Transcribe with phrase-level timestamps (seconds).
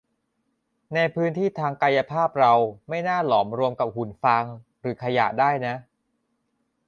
[0.93, 2.53] ในพื้นที่ทางกายภาพเรา
[2.89, 4.45] ไม่น่าหลอมรวมกับหุ่นฟาง
[4.81, 5.75] หรือขยะได้นะ